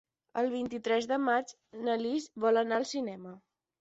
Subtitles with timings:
[0.41, 1.53] El vint-i-tres de maig
[1.85, 3.37] na Lis vol anar al cinema.